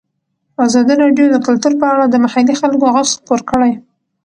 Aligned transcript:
ازادي 0.65 0.93
راډیو 1.03 1.25
د 1.31 1.37
کلتور 1.47 1.73
په 1.81 1.85
اړه 1.93 2.05
د 2.07 2.15
محلي 2.25 2.53
خلکو 2.61 2.85
غږ 2.95 3.07
خپور 3.15 3.39
کړی. 3.49 3.71